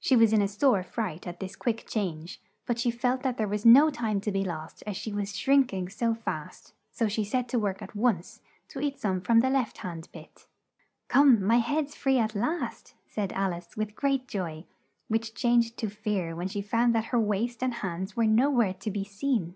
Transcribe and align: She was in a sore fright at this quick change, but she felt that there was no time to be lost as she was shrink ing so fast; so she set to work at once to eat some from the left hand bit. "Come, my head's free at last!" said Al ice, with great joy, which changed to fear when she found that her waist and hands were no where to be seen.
She 0.00 0.16
was 0.16 0.32
in 0.32 0.40
a 0.40 0.48
sore 0.48 0.82
fright 0.82 1.26
at 1.26 1.40
this 1.40 1.54
quick 1.54 1.84
change, 1.86 2.40
but 2.64 2.78
she 2.80 2.90
felt 2.90 3.22
that 3.22 3.36
there 3.36 3.46
was 3.46 3.66
no 3.66 3.90
time 3.90 4.18
to 4.22 4.32
be 4.32 4.42
lost 4.42 4.82
as 4.86 4.96
she 4.96 5.12
was 5.12 5.36
shrink 5.36 5.74
ing 5.74 5.90
so 5.90 6.14
fast; 6.14 6.72
so 6.90 7.06
she 7.06 7.22
set 7.22 7.50
to 7.50 7.58
work 7.58 7.82
at 7.82 7.94
once 7.94 8.40
to 8.68 8.80
eat 8.80 8.98
some 8.98 9.20
from 9.20 9.40
the 9.40 9.50
left 9.50 9.76
hand 9.84 10.08
bit. 10.10 10.46
"Come, 11.08 11.44
my 11.44 11.58
head's 11.58 11.94
free 11.94 12.16
at 12.16 12.34
last!" 12.34 12.94
said 13.08 13.30
Al 13.34 13.52
ice, 13.52 13.76
with 13.76 13.94
great 13.94 14.26
joy, 14.26 14.64
which 15.08 15.34
changed 15.34 15.76
to 15.80 15.90
fear 15.90 16.34
when 16.34 16.48
she 16.48 16.62
found 16.62 16.94
that 16.94 17.04
her 17.12 17.20
waist 17.20 17.62
and 17.62 17.74
hands 17.74 18.16
were 18.16 18.24
no 18.26 18.48
where 18.50 18.72
to 18.72 18.90
be 18.90 19.04
seen. 19.04 19.54